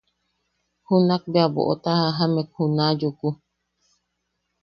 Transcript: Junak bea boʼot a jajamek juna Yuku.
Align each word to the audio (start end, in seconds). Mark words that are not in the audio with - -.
Junak 0.85 1.23
bea 1.33 1.51
boʼot 1.53 1.83
a 1.89 1.93
jajamek 2.01 2.47
juna 2.55 2.85
Yuku. 2.99 3.29